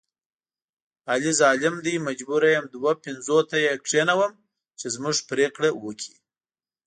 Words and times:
علي 1.11 1.31
ظالم 1.39 1.75
دی 1.85 1.93
مجبوره 2.07 2.49
یم 2.55 2.65
دوه 2.73 2.91
پنځوته 3.03 3.57
یې 3.65 3.73
کېنوم 3.87 4.31
چې 4.79 4.85
زموږ 4.95 5.15
پرېکړه 5.29 5.69
وکړي. 5.83 6.15